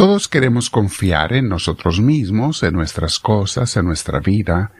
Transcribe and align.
Todos 0.00 0.28
queremos 0.28 0.70
confiar 0.70 1.34
en 1.34 1.50
nosotros 1.50 2.00
mismos, 2.00 2.62
en 2.62 2.72
nuestras 2.72 3.18
cosas, 3.18 3.76
en 3.76 3.84
nuestra 3.84 4.18
vida, 4.18 4.72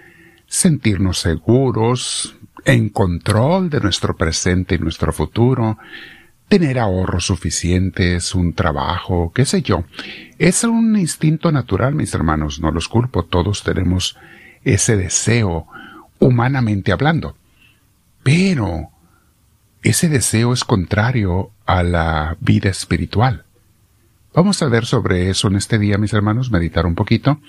sentirnos 0.47 1.19
seguros, 1.19 2.39
en 2.65 2.89
control 2.89 3.69
de 3.69 3.81
nuestro 3.81 4.17
presente 4.17 4.77
y 4.77 4.79
nuestro 4.79 5.13
futuro, 5.13 5.77
tener 6.49 6.79
ahorros 6.79 7.27
suficientes, 7.27 8.35
un 8.35 8.55
trabajo, 8.55 9.31
qué 9.35 9.45
sé 9.45 9.61
yo. 9.61 9.85
Es 10.39 10.65
un 10.65 10.97
instinto 10.97 11.53
natural, 11.53 11.95
mis 11.95 12.15
hermanos, 12.15 12.59
no 12.59 12.71
los 12.71 12.89
culpo, 12.89 13.27
todos 13.27 13.63
tenemos 13.63 14.17
ese 14.65 14.97
deseo, 14.97 15.67
humanamente 16.19 16.93
hablando. 16.93 17.37
Pero 18.23 18.89
ese 19.83 20.09
deseo 20.09 20.55
es 20.55 20.65
contrario 20.65 21.51
a 21.67 21.83
la 21.83 22.39
vida 22.41 22.71
espiritual. 22.71 23.45
Vamos 24.33 24.63
a 24.63 24.69
ver 24.69 24.87
sobre 24.87 25.29
eso 25.29 25.49
en 25.49 25.57
este 25.57 25.77
día, 25.79 25.99
mis 25.99 26.13
hermanos, 26.13 26.53
meditar 26.53 26.87
un 26.87 26.95
poquito. 26.95 27.41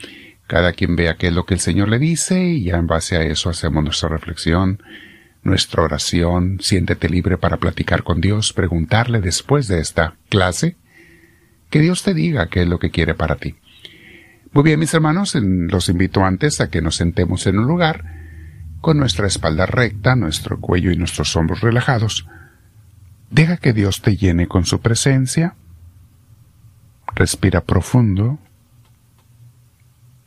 Cada 0.47 0.73
quien 0.73 0.95
vea 0.95 1.15
qué 1.15 1.27
es 1.27 1.33
lo 1.33 1.45
que 1.45 1.53
el 1.53 1.59
Señor 1.59 1.89
le 1.89 1.99
dice 1.99 2.43
y 2.43 2.63
ya 2.63 2.77
en 2.77 2.87
base 2.87 3.17
a 3.17 3.21
eso 3.21 3.51
hacemos 3.51 3.83
nuestra 3.83 4.09
reflexión, 4.09 4.81
nuestra 5.43 5.83
oración. 5.83 6.57
Siéntete 6.59 7.07
libre 7.07 7.37
para 7.37 7.57
platicar 7.57 8.01
con 8.01 8.19
Dios, 8.19 8.51
preguntarle 8.51 9.21
después 9.21 9.67
de 9.67 9.79
esta 9.79 10.15
clase. 10.29 10.75
Que 11.69 11.79
Dios 11.79 12.01
te 12.01 12.15
diga 12.15 12.47
qué 12.47 12.63
es 12.63 12.67
lo 12.67 12.79
que 12.79 12.89
quiere 12.89 13.13
para 13.13 13.35
ti. 13.35 13.55
Muy 14.51 14.63
bien, 14.63 14.79
mis 14.79 14.93
hermanos, 14.93 15.35
los 15.35 15.87
invito 15.87 16.25
antes 16.25 16.61
a 16.61 16.71
que 16.71 16.81
nos 16.81 16.95
sentemos 16.95 17.45
en 17.45 17.59
un 17.59 17.67
lugar 17.67 18.05
con 18.81 18.97
nuestra 18.97 19.27
espalda 19.27 19.67
recta, 19.67 20.15
nuestro 20.15 20.59
cuello 20.59 20.91
y 20.91 20.97
nuestros 20.97 21.35
hombros 21.35 21.61
relajados. 21.61 22.27
Deja 23.29 23.57
que 23.57 23.71
Dios 23.71 24.01
te 24.01 24.17
llene 24.17 24.47
con 24.47 24.65
su 24.65 24.81
presencia 24.81 25.55
Respira 27.15 27.61
profundo. 27.61 28.39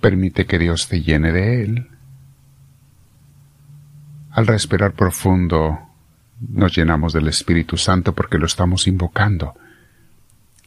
Permite 0.01 0.47
que 0.47 0.59
Dios 0.59 0.89
te 0.89 1.01
llene 1.03 1.33
de 1.33 1.63
Él. 1.63 1.89
Al 4.31 4.47
respirar 4.47 4.93
profundo, 4.93 5.79
nos 6.41 6.77
llenamos 6.77 7.13
del 7.13 7.29
Espíritu 7.29 7.77
Santo 7.77 8.15
porque 8.15 8.39
lo 8.39 8.47
estamos 8.47 8.87
invocando. 8.87 9.55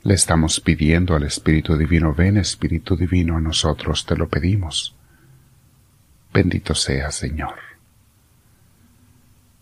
Le 0.04 0.14
estamos 0.14 0.60
pidiendo 0.60 1.16
al 1.16 1.24
Espíritu 1.24 1.78
Divino, 1.78 2.14
ven 2.14 2.38
Espíritu 2.38 2.96
Divino 2.96 3.36
a 3.36 3.42
nosotros, 3.42 4.06
te 4.06 4.16
lo 4.16 4.30
pedimos. 4.30 4.96
Bendito 6.34 6.76
sea, 6.76 7.12
Señor. 7.12 7.56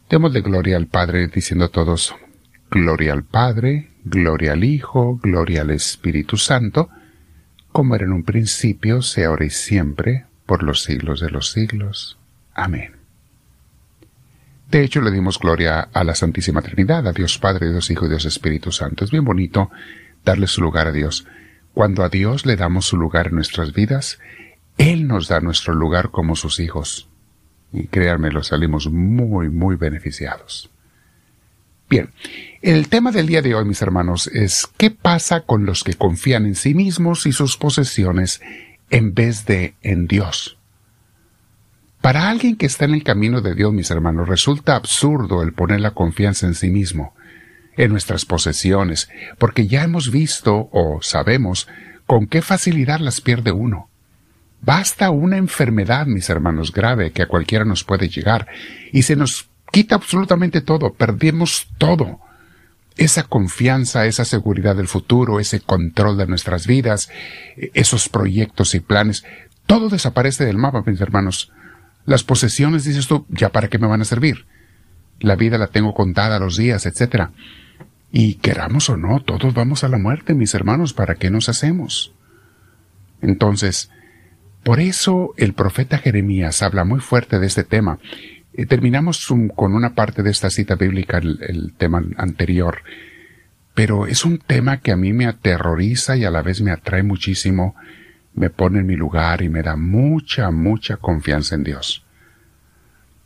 Démosle 0.09 0.41
gloria 0.41 0.77
al 0.77 0.87
Padre 0.87 1.27
diciendo 1.27 1.65
a 1.65 1.69
todos, 1.69 2.15
Gloria 2.69 3.13
al 3.13 3.23
Padre, 3.23 3.89
gloria 4.05 4.53
al 4.53 4.63
Hijo, 4.63 5.19
gloria 5.21 5.61
al 5.61 5.71
Espíritu 5.71 6.37
Santo, 6.37 6.89
como 7.71 7.95
era 7.95 8.05
en 8.05 8.13
un 8.13 8.23
principio, 8.23 9.01
sea 9.01 9.27
ahora 9.27 9.45
y 9.45 9.49
siempre, 9.49 10.25
por 10.45 10.63
los 10.63 10.83
siglos 10.83 11.19
de 11.19 11.31
los 11.31 11.51
siglos. 11.51 12.17
Amén. 12.53 12.93
De 14.71 14.83
hecho, 14.83 15.01
le 15.01 15.11
dimos 15.11 15.39
gloria 15.39 15.81
a 15.81 16.03
la 16.03 16.15
Santísima 16.15 16.61
Trinidad, 16.61 17.07
a 17.07 17.11
Dios 17.11 17.37
Padre, 17.37 17.69
Dios 17.69 17.89
Hijo 17.91 18.05
y 18.05 18.09
Dios 18.09 18.25
Espíritu 18.25 18.71
Santo. 18.71 19.03
Es 19.03 19.11
bien 19.11 19.25
bonito 19.25 19.69
darle 20.23 20.47
su 20.47 20.61
lugar 20.61 20.87
a 20.87 20.91
Dios. 20.91 21.27
Cuando 21.73 22.03
a 22.03 22.09
Dios 22.09 22.45
le 22.45 22.55
damos 22.55 22.85
su 22.85 22.97
lugar 22.97 23.27
en 23.27 23.35
nuestras 23.35 23.73
vidas, 23.73 24.19
Él 24.77 25.07
nos 25.07 25.27
da 25.27 25.39
nuestro 25.41 25.73
lugar 25.73 26.11
como 26.11 26.35
sus 26.35 26.59
hijos. 26.59 27.09
Y 27.73 27.87
créanme, 27.87 28.31
lo 28.31 28.43
salimos 28.43 28.89
muy, 28.89 29.49
muy 29.49 29.75
beneficiados. 29.75 30.69
Bien, 31.87 32.09
el 32.63 32.87
tema 32.89 33.11
del 33.11 33.27
día 33.27 33.43
de 33.43 33.53
hoy, 33.53 33.63
mis 33.63 33.81
hermanos, 33.81 34.27
es 34.27 34.67
¿qué 34.77 34.89
pasa 34.89 35.41
con 35.41 35.65
los 35.65 35.83
que 35.83 35.93
confían 35.93 36.47
en 36.47 36.55
sí 36.55 36.73
mismos 36.73 37.27
y 37.27 37.31
sus 37.31 37.57
posesiones 37.57 38.41
en 38.89 39.13
vez 39.13 39.45
de 39.45 39.75
en 39.83 40.07
Dios? 40.07 40.57
Para 42.01 42.29
alguien 42.29 42.55
que 42.55 42.65
está 42.65 42.85
en 42.85 42.95
el 42.95 43.03
camino 43.03 43.41
de 43.41 43.53
Dios, 43.53 43.71
mis 43.71 43.91
hermanos, 43.91 44.27
resulta 44.27 44.75
absurdo 44.75 45.43
el 45.43 45.53
poner 45.53 45.79
la 45.79 45.91
confianza 45.91 46.47
en 46.47 46.55
sí 46.55 46.69
mismo, 46.69 47.13
en 47.77 47.91
nuestras 47.91 48.25
posesiones, 48.25 49.09
porque 49.37 49.67
ya 49.67 49.83
hemos 49.83 50.09
visto 50.09 50.69
o 50.71 50.99
sabemos 51.01 51.67
con 52.07 52.25
qué 52.25 52.41
facilidad 52.41 52.99
las 52.99 53.21
pierde 53.21 53.51
uno. 53.51 53.89
Basta 54.61 55.11
una 55.11 55.37
enfermedad, 55.37 56.07
mis 56.07 56.29
hermanos, 56.31 56.71
grave 56.71 57.11
que 57.11 57.21
a 57.21 57.27
cualquiera 57.27 57.65
nos 57.65 57.83
puede 57.83 58.09
llegar, 58.09 58.47
y 58.91 59.03
se 59.03 59.15
nos 59.15 59.49
quita 59.71 59.95
absolutamente 59.95 60.61
todo, 60.61 60.93
perdemos 60.93 61.67
todo. 61.77 62.19
Esa 62.97 63.23
confianza, 63.23 64.05
esa 64.05 64.23
seguridad 64.23 64.75
del 64.75 64.87
futuro, 64.87 65.39
ese 65.39 65.59
control 65.59 66.17
de 66.17 66.27
nuestras 66.27 66.65
vidas, 66.65 67.09
esos 67.73 68.07
proyectos 68.07 68.73
y 68.73 68.79
planes, 68.79 69.25
todo 69.65 69.89
desaparece 69.89 70.45
del 70.45 70.57
mapa, 70.57 70.83
mis 70.85 71.01
hermanos. 71.01 71.51
Las 72.05 72.23
posesiones, 72.23 72.85
dices 72.85 73.07
tú, 73.07 73.25
ya 73.29 73.49
para 73.49 73.67
qué 73.67 73.79
me 73.79 73.87
van 73.87 74.01
a 74.01 74.05
servir. 74.05 74.45
La 75.19 75.35
vida 75.35 75.57
la 75.57 75.67
tengo 75.67 75.93
contada 75.93 76.39
los 76.39 76.55
días, 76.55 76.85
etc. 76.85 77.29
Y 78.11 78.35
queramos 78.35 78.89
o 78.89 78.95
no, 78.95 79.19
todos 79.21 79.53
vamos 79.53 79.83
a 79.83 79.89
la 79.89 79.97
muerte, 79.97 80.33
mis 80.33 80.53
hermanos, 80.53 80.93
¿para 80.93 81.15
qué 81.15 81.29
nos 81.29 81.49
hacemos? 81.49 82.13
Entonces, 83.21 83.89
por 84.63 84.79
eso 84.79 85.33
el 85.37 85.53
profeta 85.53 85.97
Jeremías 85.97 86.61
habla 86.61 86.85
muy 86.85 86.99
fuerte 86.99 87.39
de 87.39 87.47
este 87.47 87.63
tema 87.63 87.99
eh, 88.57 88.65
terminamos 88.65 89.27
con 89.55 89.75
una 89.75 89.95
parte 89.95 90.23
de 90.23 90.31
esta 90.31 90.49
cita 90.49 90.75
bíblica, 90.75 91.17
el, 91.17 91.73
tema 91.77 92.03
anterior, 92.17 92.83
pero 93.73 94.07
es 94.07 94.23
un 94.23 94.37
tema 94.37 94.79
que 94.79 94.91
a 94.91 94.95
mí 94.95 95.11
me 95.11 95.25
aterroriza 95.25 96.15
y 96.15 96.23
a 96.23 96.31
la 96.31 96.41
vez 96.41 96.61
me 96.61 96.71
atrae 96.71 97.03
muchísimo, 97.03 97.75
me 98.33 98.49
pone 98.49 98.79
en 98.79 98.85
mi 98.85 98.95
lugar 98.95 99.41
y 99.41 99.49
me 99.49 99.61
da 99.61 99.75
mucha, 99.75 100.51
mucha 100.51 100.97
confianza 100.97 101.55
en 101.55 101.63
Dios. 101.63 102.05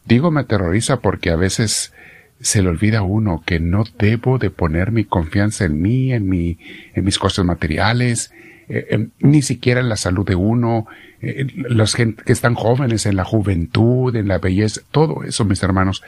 Digo 0.05 0.31
me 0.31 0.41
aterroriza 0.41 1.01
porque 1.01 1.29
a 1.29 1.35
veces 1.35 1.93
se 2.41 2.63
le 2.63 2.69
olvida 2.69 2.99
a 2.99 3.03
uno 3.03 3.43
que 3.45 3.59
no 3.59 3.83
debo 3.99 4.39
de 4.39 4.49
poner 4.49 4.91
mi 4.91 5.03
confianza 5.03 5.65
en 5.65 5.81
mí, 5.81 6.13
en 6.13 6.27
mi, 6.27 6.57
en 6.95 7.03
mis 7.05 7.19
cosas 7.19 7.45
materiales, 7.45 8.31
eh, 8.69 9.07
ni 9.19 9.41
siquiera 9.41 9.79
en 9.79 9.89
la 9.89 9.97
salud 9.97 10.25
de 10.25 10.35
uno, 10.35 10.85
eh, 11.21 11.47
los 11.55 11.95
que 11.95 12.15
están 12.27 12.53
jóvenes 12.53 13.07
en 13.07 13.15
la 13.15 13.25
juventud, 13.25 14.15
en 14.15 14.27
la 14.27 14.37
belleza, 14.37 14.81
todo 14.91 15.23
eso, 15.23 15.43
mis 15.43 15.63
hermanos, 15.63 16.03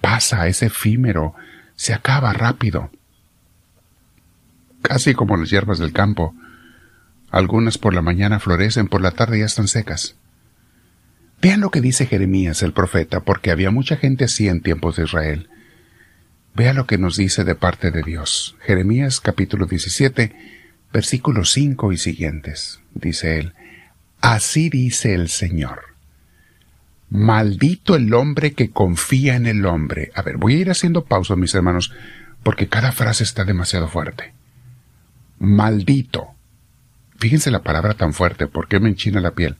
pasa, 0.00 0.48
es 0.48 0.62
efímero, 0.62 1.34
se 1.74 1.92
acaba 1.92 2.32
rápido. 2.32 2.90
Casi 4.80 5.14
como 5.14 5.36
las 5.36 5.50
hierbas 5.50 5.78
del 5.78 5.92
campo. 5.92 6.34
Algunas 7.30 7.76
por 7.76 7.92
la 7.92 8.02
mañana 8.02 8.38
florecen, 8.40 8.88
por 8.88 9.02
la 9.02 9.10
tarde 9.10 9.40
ya 9.40 9.46
están 9.46 9.68
secas. 9.68 10.16
Vean 11.42 11.60
lo 11.60 11.70
que 11.70 11.82
dice 11.82 12.06
Jeremías 12.06 12.62
el 12.62 12.72
profeta, 12.72 13.20
porque 13.20 13.50
había 13.50 13.70
mucha 13.70 13.96
gente 13.96 14.24
así 14.24 14.48
en 14.48 14.62
tiempos 14.62 14.96
de 14.96 15.04
Israel. 15.04 15.50
Vea 16.54 16.72
lo 16.72 16.86
que 16.86 16.96
nos 16.96 17.16
dice 17.16 17.44
de 17.44 17.54
parte 17.54 17.90
de 17.90 18.02
Dios. 18.02 18.56
Jeremías 18.60 19.20
capítulo 19.20 19.66
17, 19.66 20.34
versículos 20.96 21.52
5 21.52 21.92
y 21.92 21.98
siguientes. 21.98 22.80
Dice 22.94 23.38
él, 23.38 23.52
Así 24.22 24.70
dice 24.70 25.12
el 25.12 25.28
Señor. 25.28 25.94
Maldito 27.10 27.96
el 27.96 28.14
hombre 28.14 28.54
que 28.54 28.70
confía 28.70 29.36
en 29.36 29.46
el 29.46 29.66
hombre. 29.66 30.10
A 30.14 30.22
ver, 30.22 30.38
voy 30.38 30.54
a 30.54 30.56
ir 30.56 30.70
haciendo 30.70 31.04
pausa, 31.04 31.36
mis 31.36 31.54
hermanos, 31.54 31.92
porque 32.42 32.68
cada 32.68 32.92
frase 32.92 33.24
está 33.24 33.44
demasiado 33.44 33.88
fuerte. 33.88 34.32
Maldito. 35.38 36.28
Fíjense 37.18 37.50
la 37.50 37.62
palabra 37.62 37.92
tan 37.92 38.14
fuerte, 38.14 38.46
¿por 38.46 38.66
qué 38.66 38.80
me 38.80 38.88
enchina 38.88 39.20
la 39.20 39.32
piel? 39.32 39.56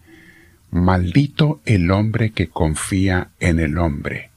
Maldito 0.71 1.61
el 1.67 1.91
hombre 1.91 2.31
que 2.31 2.49
confía 2.49 3.29
en 3.41 3.61
el 3.61 3.77
hombre. 3.77 4.31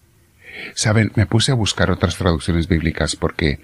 Saben, 0.73 1.13
me 1.15 1.27
puse 1.27 1.53
a 1.53 1.55
buscar 1.55 1.91
otras 1.91 2.17
traducciones 2.17 2.67
bíblicas 2.67 3.15
porque 3.15 3.61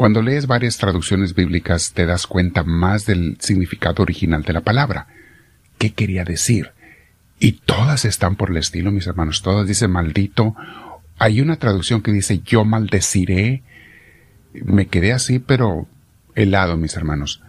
cuando 0.00 0.22
lees 0.22 0.46
varias 0.46 0.78
traducciones 0.78 1.34
bíblicas 1.34 1.92
te 1.92 2.06
das 2.06 2.26
cuenta 2.26 2.64
más 2.64 3.04
del 3.04 3.36
significado 3.38 4.02
original 4.02 4.44
de 4.44 4.54
la 4.54 4.62
palabra 4.62 5.08
qué 5.76 5.92
quería 5.92 6.24
decir. 6.24 6.70
Y 7.38 7.52
todas 7.52 8.06
están 8.06 8.36
por 8.36 8.48
el 8.48 8.56
estilo, 8.56 8.92
mis 8.92 9.06
hermanos. 9.06 9.42
Todas 9.42 9.68
dicen 9.68 9.90
maldito. 9.90 10.56
Hay 11.18 11.42
una 11.42 11.56
traducción 11.56 12.00
que 12.00 12.12
dice 12.12 12.40
yo 12.42 12.64
maldeciré. 12.64 13.62
Me 14.54 14.86
quedé 14.86 15.12
así, 15.12 15.38
pero 15.38 15.86
helado, 16.34 16.78
mis 16.78 16.96
hermanos. 16.96 17.42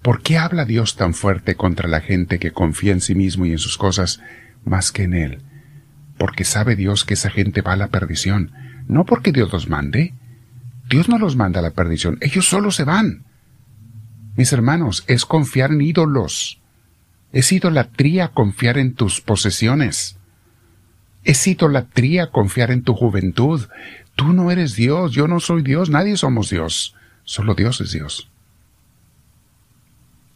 ¿Por 0.00 0.22
qué 0.22 0.38
habla 0.38 0.64
Dios 0.64 0.94
tan 0.94 1.14
fuerte 1.14 1.56
contra 1.56 1.88
la 1.88 2.00
gente 2.00 2.38
que 2.38 2.52
confía 2.52 2.92
en 2.92 3.00
sí 3.00 3.16
mismo 3.16 3.44
y 3.44 3.50
en 3.50 3.58
sus 3.58 3.76
cosas 3.76 4.20
más 4.64 4.92
que 4.92 5.02
en 5.02 5.14
Él? 5.14 5.42
Porque 6.16 6.44
sabe 6.44 6.76
Dios 6.76 7.04
que 7.04 7.14
esa 7.14 7.30
gente 7.30 7.60
va 7.60 7.72
a 7.72 7.76
la 7.76 7.88
perdición. 7.88 8.52
No 8.86 9.04
porque 9.04 9.32
Dios 9.32 9.52
los 9.52 9.68
mande. 9.68 10.14
Dios 10.88 11.08
no 11.08 11.18
los 11.18 11.36
manda 11.36 11.60
a 11.60 11.62
la 11.62 11.72
perdición. 11.72 12.18
Ellos 12.20 12.46
solo 12.48 12.70
se 12.70 12.84
van. 12.84 13.24
Mis 14.36 14.52
hermanos, 14.52 15.04
es 15.06 15.26
confiar 15.26 15.70
en 15.70 15.80
ídolos. 15.82 16.60
Es 17.32 17.52
idolatría 17.52 18.28
confiar 18.28 18.78
en 18.78 18.94
tus 18.94 19.20
posesiones. 19.20 20.16
Es 21.24 21.46
idolatría 21.46 22.30
confiar 22.30 22.70
en 22.70 22.82
tu 22.82 22.94
juventud. 22.94 23.68
Tú 24.16 24.32
no 24.32 24.50
eres 24.50 24.74
Dios, 24.74 25.12
yo 25.12 25.28
no 25.28 25.40
soy 25.40 25.62
Dios, 25.62 25.90
nadie 25.90 26.16
somos 26.16 26.50
Dios. 26.50 26.94
Solo 27.24 27.54
Dios 27.54 27.80
es 27.80 27.92
Dios. 27.92 28.30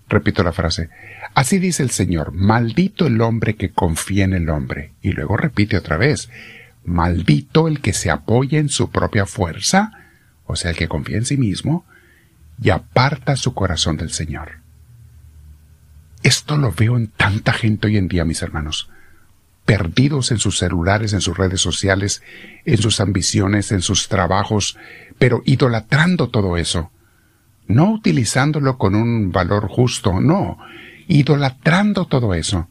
Repito 0.08 0.42
la 0.42 0.52
frase. 0.52 0.90
Así 1.34 1.58
dice 1.58 1.82
el 1.82 1.90
Señor, 1.90 2.32
maldito 2.32 3.06
el 3.06 3.20
hombre 3.22 3.56
que 3.56 3.70
confía 3.70 4.24
en 4.24 4.34
el 4.34 4.50
hombre. 4.50 4.92
Y 5.00 5.12
luego 5.12 5.38
repite 5.38 5.78
otra 5.78 5.96
vez, 5.96 6.28
maldito 6.84 7.66
el 7.66 7.80
que 7.80 7.94
se 7.94 8.10
apoya 8.10 8.58
en 8.58 8.68
su 8.68 8.90
propia 8.90 9.24
fuerza, 9.24 9.92
o 10.46 10.56
sea, 10.56 10.70
el 10.70 10.76
que 10.76 10.88
confía 10.88 11.16
en 11.16 11.24
sí 11.24 11.36
mismo, 11.36 11.84
y 12.62 12.70
aparta 12.70 13.36
su 13.36 13.54
corazón 13.54 13.96
del 13.96 14.10
Señor. 14.10 14.62
Esto 16.22 16.56
lo 16.56 16.72
veo 16.72 16.96
en 16.96 17.08
tanta 17.08 17.52
gente 17.52 17.88
hoy 17.88 17.96
en 17.96 18.08
día, 18.08 18.24
mis 18.24 18.42
hermanos, 18.42 18.88
perdidos 19.64 20.30
en 20.30 20.38
sus 20.38 20.58
celulares, 20.58 21.12
en 21.12 21.20
sus 21.20 21.36
redes 21.36 21.60
sociales, 21.60 22.22
en 22.64 22.78
sus 22.78 23.00
ambiciones, 23.00 23.72
en 23.72 23.82
sus 23.82 24.08
trabajos, 24.08 24.76
pero 25.18 25.42
idolatrando 25.44 26.28
todo 26.28 26.56
eso, 26.56 26.90
no 27.66 27.90
utilizándolo 27.90 28.78
con 28.78 28.94
un 28.94 29.32
valor 29.32 29.68
justo, 29.68 30.20
no, 30.20 30.58
idolatrando 31.08 32.06
todo 32.06 32.34
eso. 32.34 32.68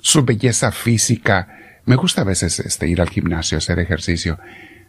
Su 0.00 0.24
belleza 0.24 0.72
física, 0.72 1.80
me 1.84 1.96
gusta 1.96 2.22
a 2.22 2.24
veces 2.24 2.60
este, 2.60 2.88
ir 2.88 3.00
al 3.00 3.10
gimnasio, 3.10 3.58
hacer 3.58 3.78
ejercicio, 3.78 4.38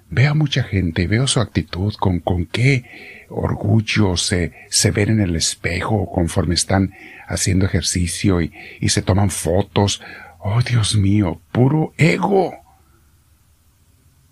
veo 0.10 0.32
a 0.32 0.36
mucha 0.36 0.64
gente, 0.64 1.08
veo 1.08 1.28
su 1.28 1.40
actitud, 1.40 1.94
con, 1.96 2.20
con 2.20 2.46
qué 2.46 3.26
orgullo 3.30 4.18
se, 4.18 4.54
se 4.70 4.92
ven 4.92 5.10
en 5.10 5.20
el 5.20 5.36
espejo 5.36 6.10
conforme 6.12 6.56
están 6.56 6.94
haciendo 7.28 7.66
ejercicio 7.66 8.42
y, 8.42 8.54
y 8.80 8.90
se 8.90 9.02
toman 9.02 9.30
fotos. 9.30 10.02
Oh, 10.40 10.62
Dios 10.62 10.96
mío, 10.96 11.42
puro 11.52 11.94
ego. 11.98 12.54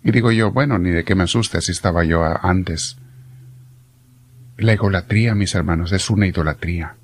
Y 0.02 0.12
digo 0.12 0.30
yo, 0.30 0.52
bueno, 0.52 0.78
ni 0.78 0.90
de 0.90 1.04
qué 1.04 1.14
me 1.14 1.24
asuste, 1.24 1.58
así 1.58 1.72
estaba 1.72 2.04
yo 2.04 2.22
antes. 2.24 2.96
La 4.56 4.72
egolatría, 4.72 5.34
mis 5.34 5.54
hermanos, 5.54 5.92
es 5.92 6.08
una 6.08 6.26
idolatría. 6.26 6.94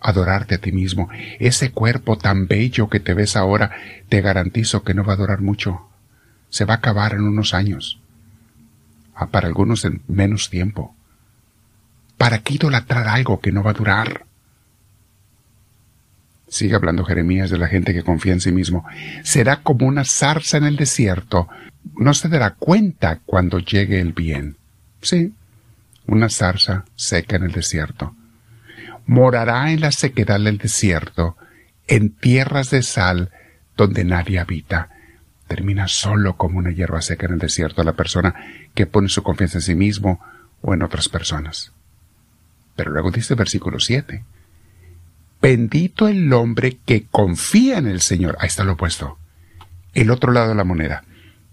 Adorarte 0.00 0.56
a 0.56 0.58
ti 0.58 0.70
mismo. 0.70 1.08
Ese 1.40 1.72
cuerpo 1.72 2.18
tan 2.18 2.46
bello 2.46 2.88
que 2.88 3.00
te 3.00 3.14
ves 3.14 3.36
ahora, 3.36 3.72
te 4.08 4.20
garantizo 4.20 4.84
que 4.84 4.94
no 4.94 5.02
va 5.02 5.14
a 5.14 5.16
durar 5.16 5.40
mucho. 5.40 5.88
Se 6.50 6.64
va 6.64 6.74
a 6.74 6.76
acabar 6.76 7.14
en 7.14 7.22
unos 7.22 7.54
años. 7.54 8.01
Para 9.30 9.46
algunos 9.46 9.84
en 9.84 10.02
menos 10.08 10.50
tiempo. 10.50 10.94
¿Para 12.18 12.38
qué 12.38 12.54
idolatrar 12.54 13.08
algo 13.08 13.40
que 13.40 13.52
no 13.52 13.62
va 13.62 13.70
a 13.70 13.74
durar? 13.74 14.26
Sigue 16.48 16.74
hablando 16.74 17.04
Jeremías 17.04 17.50
de 17.50 17.58
la 17.58 17.66
gente 17.66 17.94
que 17.94 18.02
confía 18.02 18.32
en 18.32 18.40
sí 18.40 18.52
mismo. 18.52 18.84
Será 19.22 19.62
como 19.62 19.86
una 19.86 20.04
zarza 20.04 20.58
en 20.58 20.64
el 20.64 20.76
desierto. 20.76 21.48
No 21.96 22.14
se 22.14 22.28
dará 22.28 22.54
cuenta 22.54 23.20
cuando 23.24 23.58
llegue 23.58 24.00
el 24.00 24.12
bien. 24.12 24.56
Sí, 25.00 25.32
una 26.06 26.28
zarza 26.28 26.84
seca 26.94 27.36
en 27.36 27.44
el 27.44 27.52
desierto. 27.52 28.14
Morará 29.06 29.72
en 29.72 29.80
la 29.80 29.92
sequedad 29.92 30.38
del 30.38 30.58
desierto, 30.58 31.36
en 31.88 32.10
tierras 32.10 32.70
de 32.70 32.82
sal 32.82 33.30
donde 33.76 34.04
nadie 34.04 34.38
habita. 34.38 34.90
Termina 35.48 35.88
solo 35.88 36.36
como 36.36 36.58
una 36.58 36.70
hierba 36.70 37.02
seca 37.02 37.26
en 37.26 37.34
el 37.34 37.38
desierto 37.38 37.84
la 37.84 37.94
persona 37.94 38.34
que 38.74 38.86
pone 38.86 39.08
su 39.08 39.22
confianza 39.22 39.58
en 39.58 39.62
sí 39.62 39.74
mismo 39.74 40.20
o 40.60 40.74
en 40.74 40.82
otras 40.82 41.08
personas. 41.08 41.72
Pero 42.76 42.90
luego 42.90 43.10
dice 43.10 43.34
el 43.34 43.38
versículo 43.38 43.80
7. 43.80 44.24
Bendito 45.40 46.08
el 46.08 46.32
hombre 46.32 46.78
que 46.86 47.04
confía 47.10 47.78
en 47.78 47.88
el 47.88 48.00
Señor. 48.00 48.36
Ahí 48.38 48.46
está 48.46 48.64
lo 48.64 48.74
opuesto. 48.74 49.18
El 49.92 50.10
otro 50.10 50.32
lado 50.32 50.50
de 50.50 50.54
la 50.54 50.64
moneda. 50.64 51.04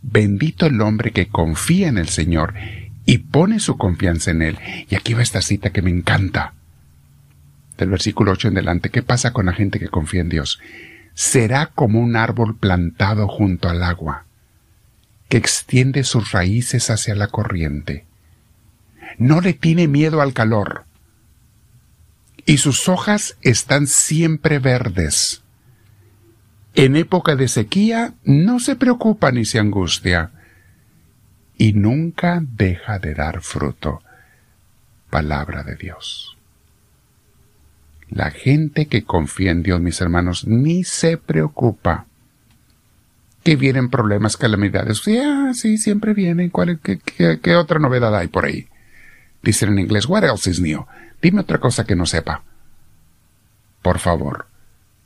Bendito 0.02 0.66
el 0.68 0.80
hombre 0.82 1.12
que 1.12 1.28
confía 1.28 1.88
en 1.88 1.98
el 1.98 2.08
Señor 2.08 2.54
y 3.06 3.18
pone 3.18 3.60
su 3.60 3.78
confianza 3.78 4.32
en 4.32 4.44
Él. 4.44 4.60
Y 4.90 4.96
aquí 4.96 5.14
va 5.14 5.24
esta 5.24 5.42
cita 5.42 5.72
que 5.72 5.82
me 5.82 5.90
encanta. 5.90 6.54
Del 7.78 7.90
versículo 7.90 8.32
8 8.34 8.50
en 8.50 8.54
delante. 8.54 8.92
¿Qué 8.92 9.02
pasa 9.02 9.34
con 9.34 9.48
la 9.48 9.54
gente 9.54 9.80
que 9.80 9.90
confía 9.90 10.22
en 10.22 10.30
Dios? 10.30 10.60
Será 11.14 11.68
como 11.68 12.00
un 12.00 12.16
árbol 12.16 12.58
plantado 12.58 13.28
junto 13.28 13.70
al 13.70 13.84
agua, 13.84 14.26
que 15.28 15.38
extiende 15.38 16.04
sus 16.04 16.32
raíces 16.32 16.90
hacia 16.90 17.16
la 17.16 17.28
corriente. 17.28 18.06
No 19.18 19.42
le 19.42 19.54
tiene 19.54 19.88
miedo 19.88 20.22
al 20.22 20.34
calor 20.34 20.86
y 22.50 22.58
sus 22.58 22.90
hojas 22.90 23.38
están 23.44 23.86
siempre 23.86 24.58
verdes. 24.58 25.44
En 26.74 26.96
época 26.96 27.36
de 27.36 27.48
sequía 27.48 28.16
no 28.24 28.60
se 28.60 28.76
preocupa 28.76 29.32
ni 29.32 29.46
se 29.46 29.60
angustia, 29.60 30.32
y 31.60 31.74
nunca 31.74 32.42
deja 32.42 32.98
de 32.98 33.14
dar 33.14 33.42
fruto. 33.42 34.02
Palabra 35.12 35.62
de 35.62 35.76
Dios. 35.76 36.39
La 38.10 38.32
gente 38.32 38.88
que 38.88 39.04
confía 39.04 39.52
en 39.52 39.62
Dios, 39.62 39.80
mis 39.82 40.02
hermanos, 40.02 40.48
ni 40.48 40.84
se 40.84 41.18
preocupa. 41.18 42.08
Que 43.44 43.56
vienen 43.56 43.90
problemas, 43.90 44.36
calamidades. 44.36 45.00
Sí, 45.00 45.18
ah, 45.18 45.52
sí, 45.54 45.78
siempre 45.78 46.14
vienen. 46.14 46.50
¿Cuál, 46.50 46.80
qué, 46.80 47.00
qué, 47.00 47.56
otra 47.56 47.80
novedad 47.80 48.16
hay 48.16 48.28
por 48.28 48.46
ahí? 48.46 48.68
Dicen 49.44 49.70
en 49.70 49.80
inglés, 49.80 50.08
what 50.08 50.24
else 50.24 50.50
is 50.50 50.60
new? 50.60 50.86
Dime 51.22 51.42
otra 51.42 51.60
cosa 51.60 51.86
que 51.86 51.96
no 51.96 52.06
sepa. 52.06 52.44
Por 53.82 54.00
favor. 54.00 54.48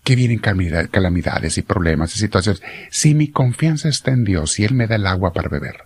Que 0.03 0.15
vienen 0.15 0.39
calamidades 0.39 1.57
y 1.57 1.61
problemas 1.61 2.15
y 2.15 2.19
situaciones. 2.19 2.61
Si 2.89 3.13
mi 3.13 3.29
confianza 3.29 3.88
está 3.88 4.11
en 4.11 4.23
Dios 4.25 4.59
y 4.59 4.65
Él 4.65 4.73
me 4.73 4.88
da 4.88 4.95
el 4.95 5.07
agua 5.07 5.31
para 5.31 5.47
beber, 5.47 5.83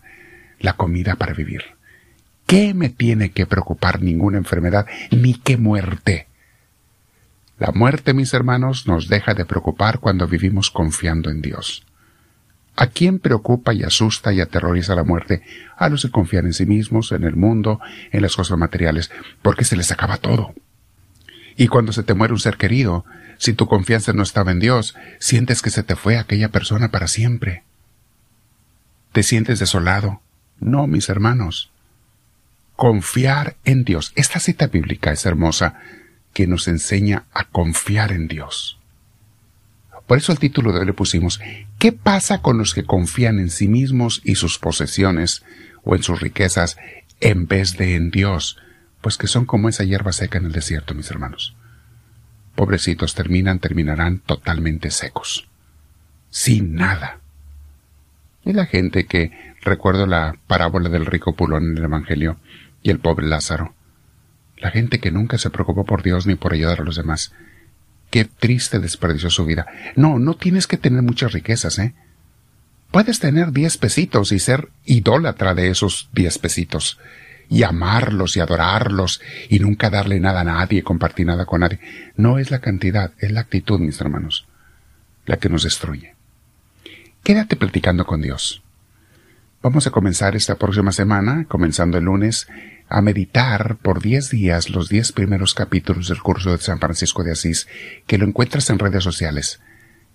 la 0.60 0.74
comida 0.74 1.16
para 1.16 1.34
vivir, 1.34 1.62
¿qué 2.48 2.74
me 2.74 2.90
tiene 2.90 3.32
que 3.32 3.46
preocupar 3.46 4.02
ninguna 4.02 4.40
enfermedad 4.40 4.88
ni 5.12 5.36
qué 5.36 5.58
muerte? 5.58 6.27
La 7.60 7.72
muerte, 7.72 8.14
mis 8.14 8.34
hermanos, 8.34 8.88
nos 8.88 9.08
deja 9.08 9.34
de 9.34 9.46
preocupar 9.46 10.00
cuando 10.00 10.28
vivimos 10.28 10.70
confiando 10.70 11.32
en 11.32 11.42
Dios. 11.42 11.84
¿A 12.76 12.88
quién 12.88 13.18
preocupa 13.18 13.74
y 13.74 13.82
asusta 13.82 14.32
y 14.32 14.40
aterroriza 14.40 14.94
la 14.94 15.04
muerte? 15.04 15.42
A 15.76 15.90
los 15.90 16.04
que 16.04 16.12
confían 16.12 16.46
en 16.46 16.54
sí 16.54 16.68
mismos, 16.68 17.12
en 17.12 17.24
el 17.24 17.36
mundo, 17.36 17.80
en 18.12 18.22
las 18.22 18.36
cosas 18.36 18.60
materiales, 18.60 19.10
porque 19.42 19.66
se 19.66 19.76
les 19.76 19.92
acaba 19.92 20.18
todo. 20.18 20.54
Y 21.56 21.68
cuando 21.70 21.92
se 21.92 22.04
te 22.04 22.14
muere 22.14 22.34
un 22.34 22.40
ser 22.40 22.58
querido, 22.58 23.04
si 23.40 23.54
tu 23.54 23.68
confianza 23.68 24.14
no 24.14 24.22
estaba 24.22 24.52
en 24.52 24.60
Dios, 24.60 24.96
sientes 25.20 25.64
que 25.64 25.72
se 25.72 25.82
te 25.82 25.96
fue 25.96 26.20
aquella 26.20 26.50
persona 26.50 26.92
para 26.92 27.08
siempre. 27.08 27.64
Te 29.12 29.24
sientes 29.24 29.58
desolado. 29.58 30.22
No, 30.60 30.86
mis 30.86 31.10
hermanos. 31.10 31.72
Confiar 32.76 33.56
en 33.66 33.84
Dios. 33.84 34.12
Esta 34.16 34.40
cita 34.40 34.68
bíblica 34.68 35.12
es 35.12 35.26
hermosa, 35.26 35.80
que 36.38 36.46
nos 36.46 36.68
enseña 36.68 37.26
a 37.34 37.46
confiar 37.46 38.12
en 38.12 38.28
Dios. 38.28 38.78
Por 40.06 40.20
eso 40.20 40.32
el 40.32 40.38
título 40.38 40.72
de 40.72 40.82
hoy 40.82 40.86
le 40.86 40.94
pusimos 40.94 41.40
¿Qué 41.80 41.92
pasa 41.92 42.44
con 42.44 42.60
los 42.60 42.76
que 42.76 42.84
confían 42.84 43.40
en 43.40 43.50
sí 43.50 43.68
mismos 43.68 44.22
y 44.24 44.36
sus 44.36 44.60
posesiones 44.60 45.44
o 45.84 45.96
en 45.96 46.04
sus 46.04 46.22
riquezas 46.22 46.78
en 47.22 47.48
vez 47.48 47.76
de 47.78 47.96
en 47.96 48.12
Dios? 48.12 48.60
Pues 49.02 49.18
que 49.18 49.26
son 49.26 49.46
como 49.46 49.68
esa 49.68 49.84
hierba 49.84 50.12
seca 50.12 50.38
en 50.38 50.46
el 50.46 50.52
desierto, 50.52 50.94
mis 50.94 51.10
hermanos. 51.10 51.56
Pobrecitos 52.54 53.16
terminan, 53.16 53.58
terminarán 53.58 54.20
totalmente 54.20 54.92
secos, 54.92 55.48
sin 56.30 56.76
nada. 56.76 57.20
Y 58.46 58.54
la 58.54 58.68
gente 58.68 59.08
que, 59.08 59.56
recuerdo 59.62 60.06
la 60.06 60.38
parábola 60.46 60.90
del 60.90 61.08
rico 61.08 61.36
pulón 61.36 61.72
en 61.72 61.78
el 61.80 61.86
Evangelio 61.86 62.38
y 62.84 62.92
el 62.92 63.00
pobre 63.00 63.26
Lázaro, 63.26 63.74
la 64.58 64.72
gente 64.72 65.00
que 65.00 65.12
nunca 65.12 65.38
se 65.38 65.50
preocupó 65.50 65.86
por 65.86 66.04
Dios 66.04 66.28
ni 66.28 66.36
por 66.36 66.54
ayudar 66.54 66.82
a 66.82 66.84
los 66.84 66.96
demás, 66.96 67.34
Qué 68.10 68.26
triste 68.26 68.80
desperdició 68.80 69.30
su 69.30 69.46
vida. 69.46 69.68
No, 69.96 70.18
no 70.20 70.36
tienes 70.36 70.68
que 70.68 70.78
tener 70.78 71.02
muchas 71.02 71.34
riquezas, 71.34 71.78
¿eh? 71.80 71.94
Puedes 72.92 73.20
tener 73.20 73.52
diez 73.52 73.78
pesitos 73.78 74.32
y 74.32 74.40
ser 74.40 74.70
idólatra 74.86 75.54
de 75.54 75.70
esos 75.70 76.10
diez 76.14 76.38
pesitos, 76.38 77.00
y 77.50 77.64
amarlos 77.64 78.38
y 78.38 78.40
adorarlos, 78.40 79.22
y 79.50 79.60
nunca 79.60 79.90
darle 79.90 80.22
nada 80.22 80.42
a 80.42 80.46
nadie, 80.46 80.84
compartir 80.84 81.28
nada 81.28 81.46
con 81.46 81.62
nadie. 81.62 81.80
No 82.16 82.40
es 82.40 82.50
la 82.50 82.60
cantidad, 82.60 83.12
es 83.20 83.32
la 83.32 83.42
actitud, 83.42 83.80
mis 83.80 84.00
hermanos, 84.00 84.48
la 85.26 85.36
que 85.38 85.50
nos 85.50 85.64
destruye. 85.64 86.16
Quédate 87.24 87.58
platicando 87.58 88.06
con 88.06 88.22
Dios. 88.22 88.64
Vamos 89.62 89.86
a 89.86 89.92
comenzar 89.92 90.38
esta 90.38 90.56
próxima 90.56 90.94
semana, 90.94 91.46
comenzando 91.50 91.98
el 91.98 92.06
lunes, 92.06 92.48
a 92.90 93.02
meditar 93.02 93.78
por 93.82 94.02
diez 94.02 94.30
días 94.30 94.70
los 94.70 94.90
diez 94.90 95.12
primeros 95.12 95.54
capítulos 95.54 96.08
del 96.08 96.22
curso 96.22 96.52
de 96.52 96.58
San 96.58 96.80
Francisco 96.80 97.24
de 97.24 97.32
Asís, 97.32 97.68
que 98.06 98.18
lo 98.18 98.26
encuentras 98.26 98.70
en 98.70 98.80
redes 98.80 99.04
sociales, 99.04 99.60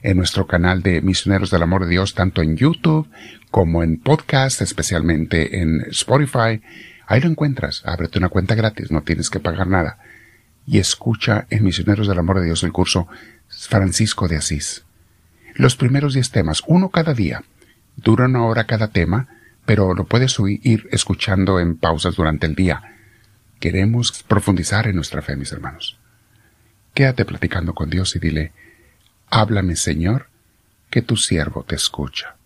en 0.03 0.17
nuestro 0.17 0.47
canal 0.47 0.83
de 0.83 1.01
Misioneros 1.01 1.51
del 1.51 1.63
Amor 1.63 1.85
de 1.85 1.91
Dios, 1.91 2.15
tanto 2.15 2.43
en 2.43 2.57
YouTube 2.57 3.09
como 3.51 3.83
en 3.83 4.01
podcast, 4.01 4.63
especialmente 4.63 5.61
en 5.61 5.83
Spotify. 5.91 6.63
Ahí 7.07 7.21
lo 7.21 7.29
encuentras. 7.29 7.83
Ábrete 7.85 8.19
una 8.19 8.29
cuenta 8.29 8.55
gratis, 8.55 8.91
no 8.91 9.03
tienes 9.03 9.31
que 9.31 9.41
pagar 9.41 9.67
nada. 9.67 9.99
Y 10.67 10.79
escucha 10.79 11.47
en 11.51 11.65
Misioneros 11.65 12.09
del 12.09 12.19
Amor 12.19 12.41
de 12.41 12.47
Dios 12.47 12.63
el 12.63 12.73
curso 12.73 13.07
Francisco 13.49 14.29
de 14.29 14.37
Asís. 14.37 14.85
Los 15.55 15.77
primeros 15.77 16.15
diez 16.15 16.31
temas, 16.31 16.63
uno 16.67 16.89
cada 16.89 17.13
día. 17.13 17.45
Dura 17.97 18.25
una 18.25 18.45
hora 18.45 18.65
cada 18.65 18.89
tema, 18.89 19.29
pero 19.65 19.95
lo 19.95 20.05
puedes 20.05 20.37
ir 20.41 20.89
escuchando 20.91 21.61
en 21.61 21.77
pausas 21.77 22.17
durante 22.17 22.47
el 22.47 22.55
día. 22.55 22.97
Queremos 23.61 24.23
profundizar 24.25 24.87
en 24.89 24.97
nuestra 24.97 25.23
fe, 25.23 25.37
mis 25.37 25.53
hermanos. 25.53 25.99
Quédate 26.95 27.25
platicando 27.25 27.75
con 27.75 27.89
Dios 27.89 28.17
y 28.17 28.19
dile, 28.19 28.53
háblame 29.31 29.77
Señor, 29.77 30.27
que 30.91 31.01
tu 31.01 31.17
siervo 31.17 31.65
te 31.65 31.77
escucha. 31.77 32.37